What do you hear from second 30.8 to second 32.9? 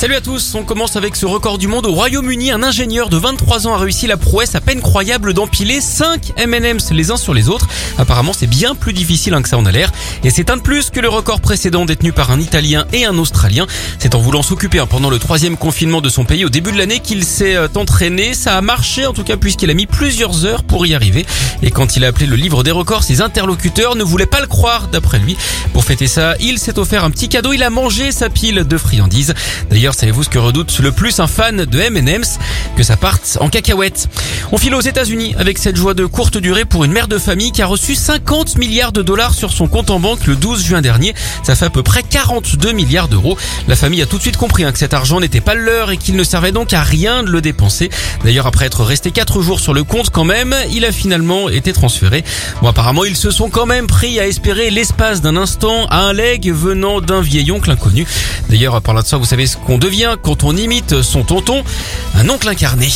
plus un fan de M&M's Que